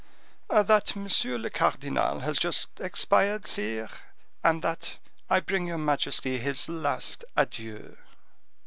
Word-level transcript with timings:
"That 0.49 0.95
monsieur 0.95 1.37
le 1.37 1.51
cardinal 1.51 2.21
has 2.21 2.39
just 2.39 2.79
expired, 2.79 3.45
sire; 3.45 3.87
and 4.43 4.63
that 4.63 4.97
I 5.29 5.39
bring 5.41 5.67
your 5.67 5.77
majesty 5.77 6.39
his 6.39 6.67
last 6.67 7.23
adieu." 7.37 7.97